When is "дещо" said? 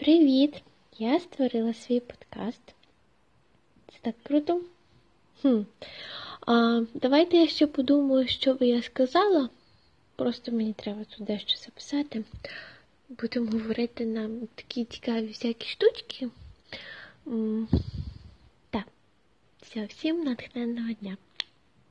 11.26-11.58